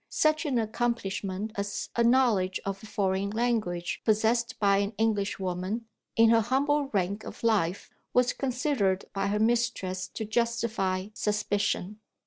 Such 0.09 0.47
an 0.47 0.57
accomplishment 0.57 1.51
as 1.53 1.91
a 1.95 2.03
knowledge 2.03 2.59
of 2.65 2.81
a 2.81 2.87
foreign 2.87 3.29
language 3.29 4.01
possessed 4.03 4.57
by 4.59 4.77
an 4.79 4.93
Englishwoman, 4.97 5.85
in 6.15 6.29
her 6.31 6.41
humble 6.41 6.85
rank 6.87 7.23
of 7.23 7.43
life, 7.43 7.87
was 8.11 8.33
considered 8.33 9.05
by 9.13 9.27
her 9.27 9.37
mistress 9.37 10.07
to 10.15 10.25
justify 10.25 11.09
suspicion. 11.13 11.99